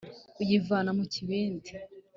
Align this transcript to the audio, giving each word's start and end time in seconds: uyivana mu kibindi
uyivana 0.41 0.89
mu 0.97 1.05
kibindi 1.13 1.71